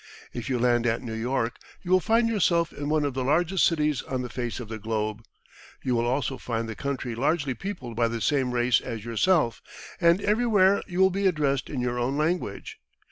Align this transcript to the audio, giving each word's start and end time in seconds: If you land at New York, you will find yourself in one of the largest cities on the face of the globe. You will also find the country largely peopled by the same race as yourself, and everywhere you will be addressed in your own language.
If 0.33 0.49
you 0.49 0.57
land 0.57 0.87
at 0.87 1.03
New 1.03 1.13
York, 1.13 1.57
you 1.83 1.91
will 1.91 1.99
find 1.99 2.27
yourself 2.27 2.73
in 2.73 2.89
one 2.89 3.05
of 3.05 3.13
the 3.13 3.23
largest 3.23 3.63
cities 3.65 4.01
on 4.01 4.23
the 4.23 4.31
face 4.31 4.59
of 4.59 4.67
the 4.67 4.79
globe. 4.79 5.23
You 5.83 5.93
will 5.93 6.07
also 6.07 6.39
find 6.39 6.67
the 6.67 6.73
country 6.73 7.13
largely 7.13 7.53
peopled 7.53 7.95
by 7.95 8.07
the 8.07 8.19
same 8.19 8.49
race 8.51 8.81
as 8.81 9.05
yourself, 9.05 9.61
and 10.01 10.19
everywhere 10.19 10.81
you 10.87 10.97
will 11.01 11.11
be 11.11 11.27
addressed 11.27 11.69
in 11.69 11.81
your 11.81 11.99
own 11.99 12.17
language. 12.17 12.79